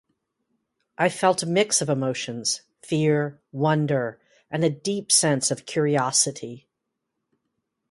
I 0.97 1.09
felt 1.09 1.43
a 1.43 1.45
mix 1.45 1.79
of 1.79 1.87
emotions- 1.87 2.63
fear, 2.81 3.39
wonder, 3.51 4.19
and 4.49 4.63
a 4.63 4.69
deep 4.71 5.11
sense 5.11 5.51
of 5.51 5.67
curiosity. 5.67 6.67